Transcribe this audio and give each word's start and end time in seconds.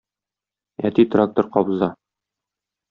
Әти 0.91 1.07
трактор 1.17 1.51
кабыза 1.59 1.95